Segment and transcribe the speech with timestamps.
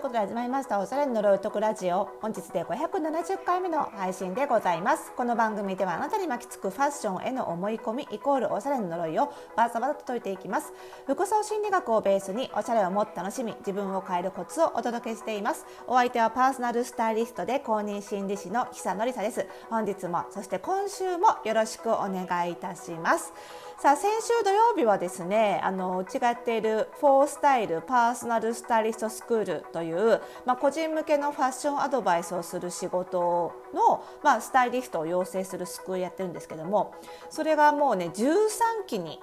[0.00, 2.08] いうことで始まりましたおしゃれの呪いとくラジオ。
[2.22, 5.12] 本日で570回目の配信でございます。
[5.14, 10.72] この番組ではあなたに巻きつくファッションへの思い込みイコールおしゃれの呪いをバーサバサと解いていきます。
[11.04, 15.66] 服装心理学をベースにおしゃれをもっと楽しみ自分を変えるコツをお届けしています。
[15.86, 19.46] お相手はパーソナルスタイリストで公認心理師の久典沙です。
[19.68, 23.34] 本日もそして今週もよろしくお願いいたします。
[23.80, 36.94] さあ先週土曜日はですねあのうちがやっているフォースタイルパーソナルスタイリストスクールという、まあ、個人向けのファッションアドバイスをする仕事の、まあ、スタイリストを養成するスクールやってるんですけども
[37.30, 38.50] それがもうね13
[38.86, 39.18] 期に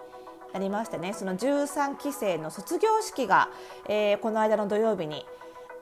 [0.53, 3.49] なりましてねその13期生の卒業式が、
[3.87, 5.27] えー、この間の土曜日に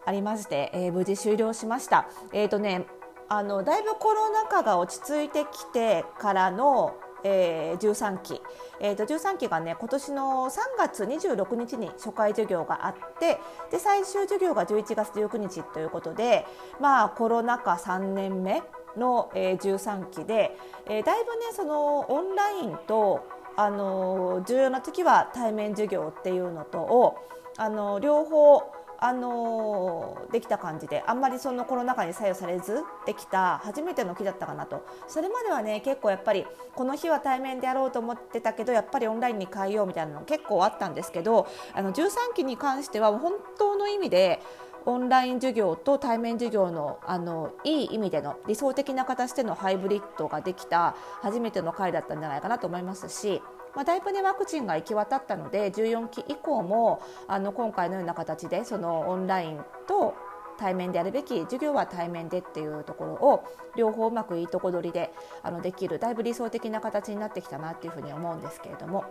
[0.05, 2.09] ありまして、えー、無事終了しました。
[2.33, 2.85] えーとね
[3.27, 6.95] あのだいぶコロナ禍が落ち着いてきてからの
[7.27, 8.39] えー、13期、
[8.79, 13.39] えー、と13期がね今年の3月26日に初回授業があって
[13.71, 16.45] で最終授業が11月19日ということで、
[16.79, 18.61] まあ、コロナ禍3年目
[18.95, 27.17] の、えー、13期で、えー、だいぶねそのオンラインとあの重要な時は対面授業っていうのとを
[27.57, 34.85] あの両方あのできた感じであんまりそのコロナ禍に左右されずできた初めての日だったかなと。
[35.07, 44.41] それまではね結構やっぱりこの日は対面でやろうと思ってたけどやっぱりオンラインに変えようみたいなの結構あったんですけどあの13期に関しては本当の意味で
[44.85, 53.41] オンライン授業と対面授業のあのいい意味での理想的な形でのハイブリッドができた初めての回だったんじゃないかなと思いますし
[53.75, 60.15] まあ、だいぶねワクチンが行き渡ったので14期以降もあの今回のような形でそのオンラインと
[60.57, 63.43] 対面でやるべき授業は対面でっていうところを
[63.75, 65.11] 両方うまくいいとこ取りで
[65.43, 69.05] あのできるだいぶ理想的な形になってきたなっていうふうに思うんですけれども。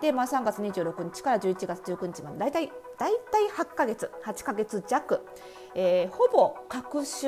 [0.00, 5.20] で、まあ、3月26日から11月19日まで大体大体8ヶ月8ヶ月弱、
[5.74, 7.26] えー、ほぼ各週、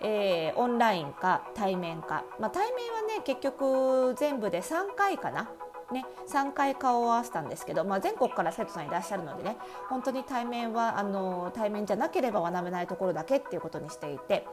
[0.00, 5.50] えー、オンラインか対面か、まあ、対面はね結局全部で3回かな。
[5.92, 9.56] ね、3回顔を合わせたんですけど、まあ、全国から生徒さんいらっしゃるのでね
[9.88, 14.46] 本当に対面はあの対面じゃなければ学べないところだけっていうことにしていて。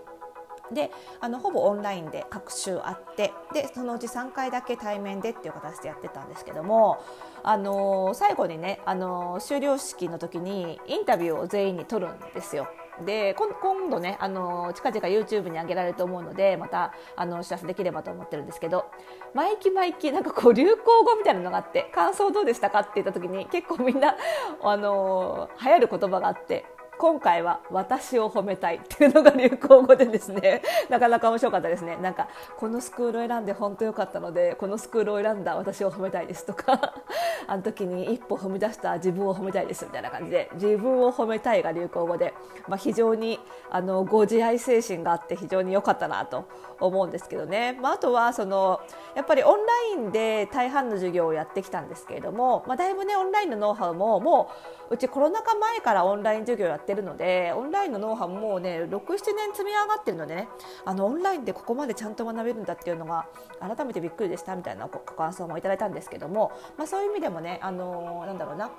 [0.73, 7.01] であのほぼオンラインで各週あってでそのうち3回だけ対面でっていう形でやってたんですけども、
[7.41, 12.67] あの最後にね、あの終了式の時にインタビューを全員に取るんですよ。
[13.05, 18.85] で今度ねあの近々 YouTube に上げられると思うのでまたあのお知らせできればと思ってるんですけど
[19.33, 24.15] 毎期毎期なんかこう流行語みたいなのがあって感想どうでしたかって言った時に結構みんな
[24.63, 26.65] あの流行る言葉があって
[26.97, 31.97] 今回は私を褒めたいっていうのが流行語でですね なかなか面白かったですね。
[31.97, 32.27] なんか
[32.57, 36.93] このスクールを選んで本当良かったのでこのスクールを選んだ私を褒めたいですとか
[37.47, 42.33] あの時に一歩踏み出した自分を褒めたいですみたいな感じで自分を褒めたいが流行語で、
[42.67, 46.45] まあ、非常にあのご自愛精神があって非常に良かったなと
[46.79, 48.81] 思うんですけどね、まあ、あとはその
[49.15, 54.49] やっぱりオンラインで大半の授業をやってきたんですけれども、まあ、だいぶねオンラインのノウハウもも
[54.89, 60.47] ううちコロナ禍前からオンライン授業やってるのでオンラインのノウハウもね67年積み上がってるのでね
[60.85, 63.27] あのオンラインでここまでちゃんと学べるんだっていうのが
[63.59, 68.71] 改めてびっくりでしたみたいなご感想もいただいたんですけども、まあ、そういう意味でもねあのなんだろうな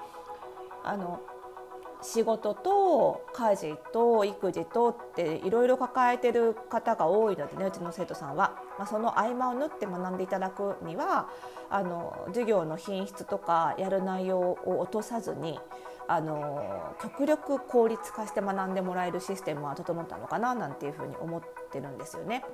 [0.85, 1.21] あの
[2.01, 11.29] 仕事と家事と育児とっていろいろ抱えてる方が多いのでねうちの生徒さんは、まあ、その合間を縫って学んでいただくには
[11.71, 15.59] あの授業の品質とかやる内容を落とさずに
[16.09, 22.45] あの極力効率化して学んでもらえるシステムは整ったのかななんていうふうに思ってるんですよね。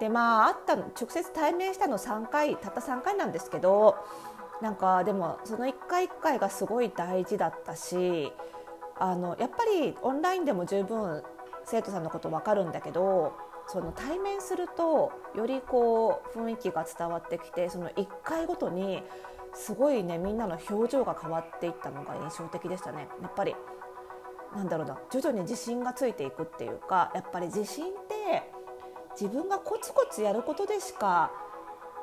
[0.00, 3.96] でまああった直接対面したの3回たった3回なんですけど
[4.60, 8.32] なんかでもその1回1回がすごい大事だったし
[8.98, 11.22] あのやっぱりオンラインでも十分
[11.64, 13.32] 生徒さんのこと分かるんだけど
[13.68, 19.02] その対面するとよりこう雰囲気が伝わってきてその1回ごとに
[19.54, 23.08] すごいねみんなの表情が変わっていったのが印象的でしたね。
[23.22, 23.54] やっぱり
[24.54, 28.50] なんだろうな徐々に自信がついていくっていうかやっぱり自信って
[29.12, 31.30] 自分がコツコツやることでしか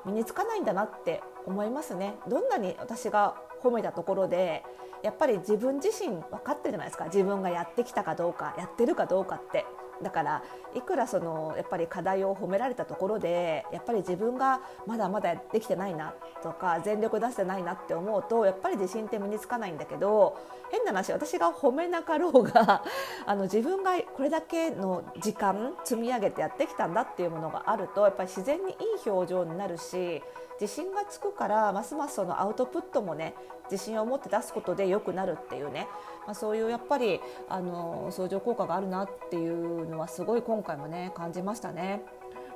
[0.05, 2.15] 身につかないんだなって思いますね。
[2.27, 4.63] どんなに私が褒めたところで
[5.03, 9.65] やっぱり自分自身分かってるじゃないですか自分がやってきたかどうかやってるかどうかって
[10.01, 10.43] だから
[10.75, 16.13] いくらそのやっぱり課題を褒められたところでやっぱり自分がまだまだできてないな
[16.43, 20.37] とか全力出してないなって思うとやっぱり自信って身につかないんだけど
[20.71, 22.83] 変な話私が褒めなかろうが
[23.25, 30.21] あの自分がこれだけの時間積み上げてやってきたんだっていうものがあるとやっぱり自然にいい表情になるし
[30.59, 33.33] 自信がつくからますますそのアウトプットもね
[33.71, 35.87] 自信を持って出すことで良くなるっていうね、
[36.25, 37.19] まあ、そういうやっぱり
[37.49, 42.01] あの相乗効果があるなっていうのはすごい今回もね感じましたね。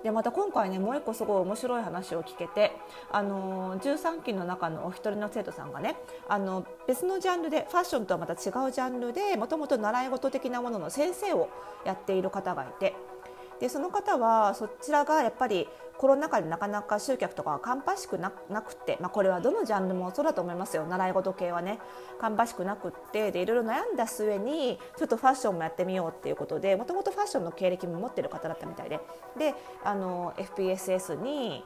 [0.03, 2.71] でまた今回ねもう一個すごい面白い話を聞けて
[3.11, 5.95] あの13期の中のお一人の生徒さんがね
[6.27, 11.49] あの別のジャンルでファッションとはまた違うジャンルでもともと習い事的なものの先生を
[11.85, 12.95] やっている方がいて
[13.61, 15.67] でその方はそちらがやっぱり
[15.97, 21.77] コロナ禍でなかなか集客とかは芳しくなくて、まあ、これはどのジャンルもそうだと思いますよ習い事系はね
[22.19, 28.99] 芳しくなくってでいろいろ悩んだ末にちょっとファッションもやってみようっていうことでもともとファッションの経歴も持ってる方だったみたいで
[29.37, 29.53] で
[29.83, 31.63] あの FPSS に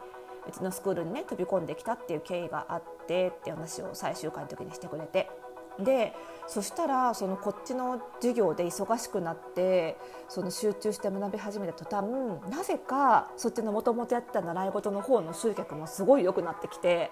[0.49, 5.29] うちのスクールにね飛び込んできたっていう経緯があってって話を最終回の時にしてくれて。
[5.79, 6.13] で
[6.47, 9.97] そしたらそのこっちの授業で忙しくなって
[10.29, 12.05] その集中して学び始めた途端
[12.49, 17.11] なぜかそっちのもともとやってた習い事の方の集客もすごい良くなってきて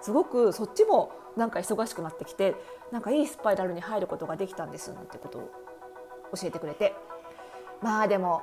[0.00, 2.54] すごくそっちもなんか忙しくなってきて
[2.92, 5.50] なんかいいスパイラルに入ることができたんですなんてことを
[6.36, 6.94] 教えてくれて
[7.82, 8.42] まあでも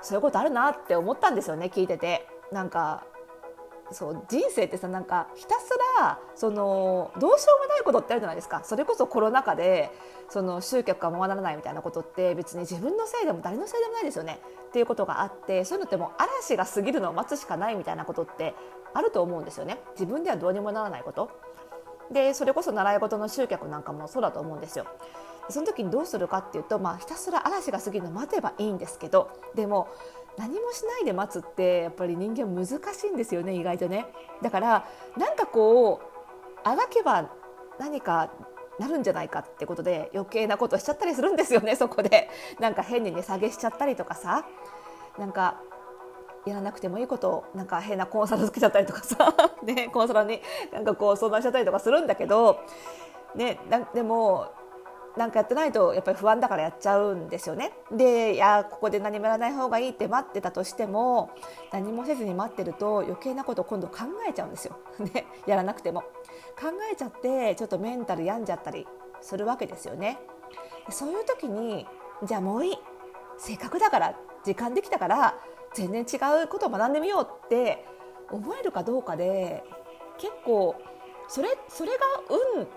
[0.00, 2.26] そういうことあるなって思ったんですよね聞いてて。
[2.52, 3.04] なんか
[3.90, 5.70] そう人生ってさなんかひたす
[6.00, 8.62] らそのどうしようもないことってあるじゃないですか。
[8.64, 9.90] それこそコロナ禍で
[10.28, 14.40] その集客が回らないみたいなことって別に自分のせいでも誰のせいでもないですよね。
[14.68, 18.54] っていうことがあってそういうのってもう嵐が過ぎるのを待つしかないみたいなことって
[18.94, 19.78] あると思うんですよね。
[19.92, 21.30] 自分ではどうにもならないこと。
[22.10, 24.86] でそれこそ習い事の集客なんかもそうだと思うんですよ。
[25.48, 29.88] その時にどうするかっていうと、まあ、ひたすら嵐が過ぎるのを待てばいいんですけどでも
[30.36, 34.06] 何もしないで待つってやっぱり人間難しいんですよね意外とね。
[34.42, 37.30] だからなんかこうあがけば
[37.78, 38.30] 何か
[38.78, 42.28] なるんじゃないかってことで余計なことしちゃったりするんですよね そこで。
[42.58, 44.44] なんか変に値下げしちゃったりとかさ。
[45.18, 45.60] なんか
[46.46, 50.42] やらなくてもいいことをなんか変なコンサルつけちゃったりとかさ、 ね、コンサルに
[50.72, 52.60] なんかこう相談しちゃったりとかするんだけど、
[53.34, 53.58] ね、
[53.94, 54.48] でも
[55.16, 57.72] なんかやってないとやっぱり不安だからやっちゃうんですよね。
[57.92, 61.30] でいやここで何もやらない方がいいって待ってたとしても
[61.72, 64.76] 何もせずに待ってると余計なことを今度考えちゃうんですよ。
[65.14, 66.02] ね、やらなくても。
[66.60, 68.86] 考えちゃってちょっとメンタル病んじゃったり
[69.20, 70.18] するわけですよね。
[70.90, 71.86] そういう時に
[72.22, 72.78] じゃあもういい
[73.38, 74.14] せっかくだから
[74.44, 75.34] 時間できたから
[75.74, 77.84] 全然違うことを学んでみようって
[78.30, 79.64] 思えるかどうかで
[80.18, 80.76] 結構
[81.28, 81.98] それそれが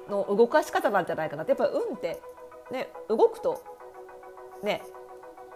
[0.07, 2.21] 運の動かし方なんじゃないかなってやっぱ運って
[2.71, 3.61] ね動くと
[4.63, 4.81] ね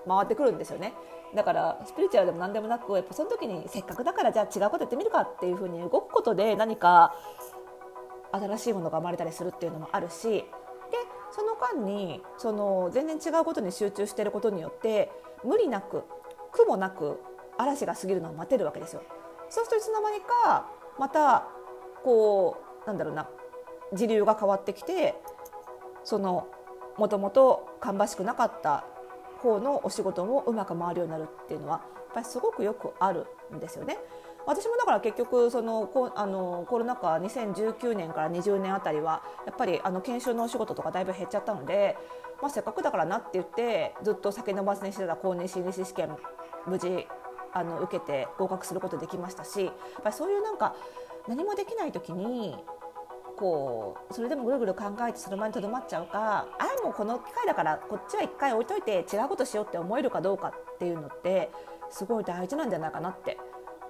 [0.08, 0.94] 回ってくるんですよね
[1.36, 7.16] だからスピリチュアルでも何でもなくやっぱその時にせっかくだからじゃあ違うことやってみるかっていうふうに動くことで何か
[8.32, 10.46] 新しいものが生まれたりするっていうのもあるしで
[11.32, 15.10] その間にその全然違うことに集中してることによって
[15.44, 16.04] 無理なく
[16.52, 17.20] 苦もなく
[17.58, 19.04] 嵐が過ぎるのを待てるわけですよ。
[19.50, 20.66] そうするといつの間にか
[20.98, 21.48] また
[22.04, 23.28] こうなんだろうな
[23.94, 25.16] 時流が変わってきて
[26.04, 26.48] その
[26.98, 28.86] もともと芳しくなかった
[29.40, 33.26] 方のお仕事もうまく回るようになるっていうのはやっぱりすごくよくある
[33.56, 33.98] んですよね。
[34.46, 41.96] 私もだから結局そのコあのコロナ禍2019年から20年あたりはやっぱりあの研修のお仕事とかだいぶ減っちゃったので、
[42.42, 46.18] まあ、せっかくだからなって言ってずっと先延ばしにしてた公認心理師試験
[46.66, 47.08] 無事
[47.54, 49.74] あの受けて合格することできましたしやっ
[50.04, 50.76] ぱりそういうなんか
[51.28, 52.56] 何もできない時に
[53.38, 61.50] こうそれでもぐるぐる考えてその場にとどまっちゃうかあれもうこの機会だからこっちは一回置いといて違うことしようって思えるかどうかっていうのって
[61.90, 63.38] すごい大事なんじゃないかなって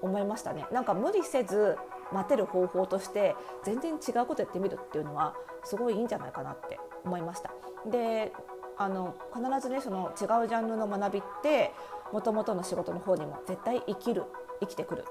[0.02, 0.66] 思いましたね。
[0.72, 1.78] なんか無理せず
[2.12, 7.52] 待てる方法として全然違うことやってみるっていうのはすごいいいんじゃないかなって思いました。
[7.86, 8.32] で
[8.78, 11.72] あの必ずねその違うジャンルの学びって
[12.12, 14.24] もともとの仕事の方にも絶対生きる
[14.60, 15.06] 生きてくる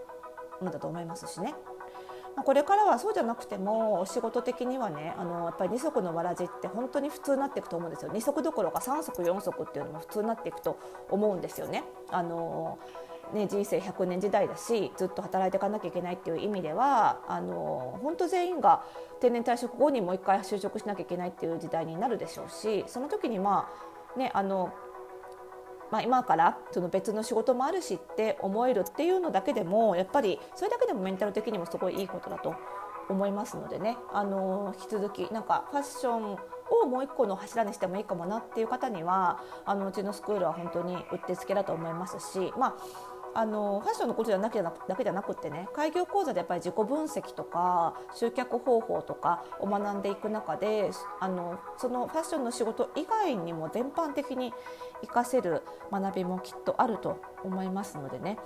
[0.61, 1.55] のだと思いますしね。
[2.37, 10.79] まあ、これからはそうじゃなくても仕事的にはねあのやっぱり二足のわらじって本当に普通になっていくと思うんですよ二足どころか三足四足っていうのも普通になっていくと
[11.11, 11.85] 思うんですよね。
[12.11, 12.79] あの
[13.33, 18.83] ね、人生100年時代だしずっと働いていかなきゃいけないっていう意味ではあの本当全員が
[19.21, 23.69] 定年退職後にもう一回就職しなきゃいけないっていう時代になるでしょうしその時にま
[24.17, 24.73] あねあの
[25.91, 32.55] まあ、今からその別の仕事もあるしって思えるっていうのだけでもやっぱりそれだけでもメンタル的にもすごいいいことだと
[33.09, 33.97] 思いますのでね。
[34.13, 36.39] あの引き続きなんかファッション
[36.71, 42.75] をもう一個の柱にしてもいいかもなっていう方にはあのうちのスクールは本当にうってつけだと思いますし、まあ
[43.35, 54.53] あのファッションのことじゃなきゃだけじゃなくてね開業講座でやっぱり自己分析とか集客方法とかを学んでいく中であのそのファッションの仕事以外にも全般的に
[55.03, 58.39] 活かせる学びもきっとあると思いますのでね。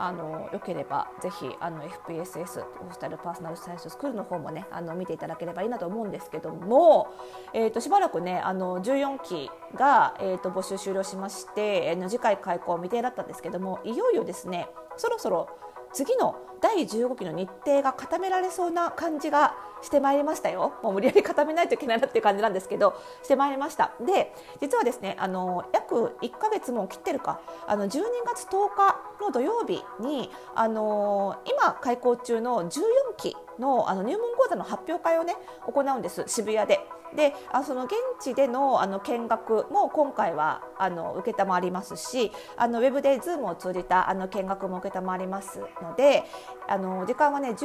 [0.00, 7.08] あのよければぜひあの FPSS オフスタイルパーソナルサイエンススクールの方もねあの見ていただければいいなと思うんですけども、
[7.52, 15.50] えーと、しばらくねあの14期が、えーと、募集終了しまして、えー、次回開校未定だったんですけどもいよいよですねそろそろ
[15.92, 20.74] 次の第15期の日程が固められそうな感じがしてまいりましたよ。
[20.82, 23.92] もう無理やり固めないといけないなっていう感じなんですけどしてまいりました。
[24.00, 27.40] で実はですねあの約1か月も切ってるか。
[27.66, 32.80] あの12月10日の土曜日にあの今開校中の14
[33.16, 36.24] 期のあの入門講座の発表会をね行うんです。
[36.26, 36.80] 渋谷で。
[37.14, 46.24] であその現地でのあの見学も今回はあの承りますしあのウェブで Zoom を通じたあの見学も承りますので
[46.68, 47.56] あの時間はね13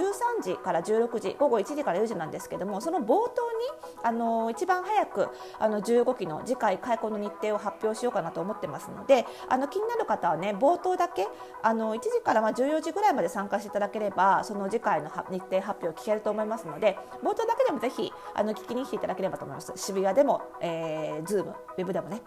[0.44, 5.28] 時から16時午後1時から4時なんですけどもその冒頭にあの一番早く
[5.60, 11.28] あの15期の次回開校の日程を発表しようかなと思ってますのであの気になる方はね冒頭だけ
[11.62, 19.74] あの1時からまあ14時ぐらいまで参加していただければその次回の日程発表を聞けると思いますので冒頭だけでもぜひあの聞きに来ていただければと思います。
[19.76, 22.22] 渋谷でも、えー、Zoom、ウェブでもね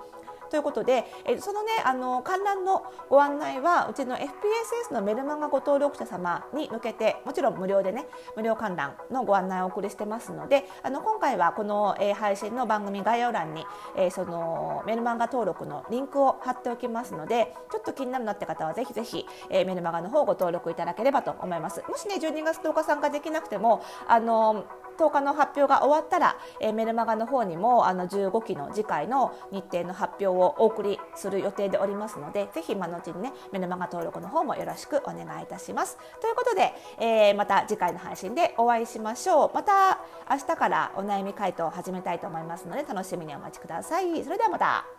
[0.51, 13.65] ということで、えー、そのねあの観覧のご案内はうちの FPSS のメルマガご登録者様に向けてもちろん無料でね無料観覧のご案内をお送りしてますのであの今回はこの、えー、配信の番組概要欄に、
[13.97, 24.65] えー、そのメルマガ登録のリンクを貼っておきますのでちょっと気になるなって方はぜひぜひ、えー、メルマガの方ご登録いただければと思いますもしね12月10日参加できなくてもあの
[24.99, 35.97] 10日の発表が終わったら、えー、メルマガの方にもあの15期の次回の日程の発表をお送りする予定でおりますのでぜひ今のうちにねメルマガ登録の方もよろしくお願いいたします。
[36.21, 39.51] ということで、えー、また次回の配信でお会いしましょう。
[39.55, 40.01] また
[40.31, 44.25] 明日からお悩み回答を始めたいと思いますので楽しみにお待ちください。
[44.25, 44.98] それではまた。